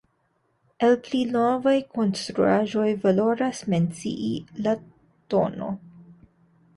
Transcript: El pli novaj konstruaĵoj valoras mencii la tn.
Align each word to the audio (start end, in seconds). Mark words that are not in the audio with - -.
El 0.85 0.95
pli 1.07 1.19
novaj 1.33 1.73
konstruaĵoj 1.97 2.87
valoras 3.03 3.61
mencii 3.73 4.31
la 4.69 4.73
tn. 5.35 5.69